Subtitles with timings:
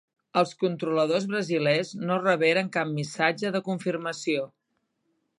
[0.41, 4.49] Els controladors brasilers no reberen cap missatge de confirmació.